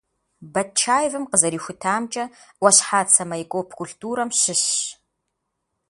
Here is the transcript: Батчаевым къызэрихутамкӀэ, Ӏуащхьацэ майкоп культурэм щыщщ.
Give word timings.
Батчаевым 0.53 1.23
къызэрихутамкӀэ, 1.31 2.23
Ӏуащхьацэ 2.61 3.23
майкоп 3.29 3.69
культурэм 3.77 4.29
щыщщ. 4.39 4.79